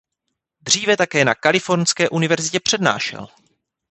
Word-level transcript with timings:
Dříve 0.61 0.97
také 0.97 1.25
na 1.25 1.35
Kalifornské 1.35 2.09
univerzitě 2.09 2.59
přednášel. 2.59 3.27